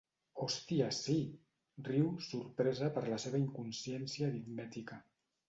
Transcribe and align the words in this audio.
Hòstia, 0.43 0.87
sí! 0.99 1.17
—riu, 1.81 2.07
sorpresa 2.29 2.89
per 2.97 3.05
la 3.11 3.21
seva 3.27 3.43
inconsciència 3.45 4.33
aritmètica. 4.33 5.01